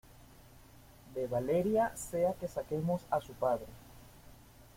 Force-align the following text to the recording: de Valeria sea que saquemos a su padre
de 1.13 1.27
Valeria 1.27 1.95
sea 1.95 2.33
que 2.33 2.47
saquemos 2.47 3.05
a 3.11 3.21
su 3.21 3.33
padre 3.33 3.67